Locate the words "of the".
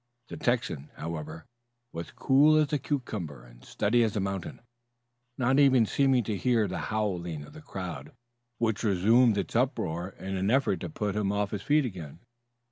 7.45-7.61